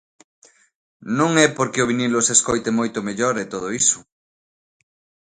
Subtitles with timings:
[1.19, 3.99] Non é porque o vinilo se escoite moito mellor e todo iso.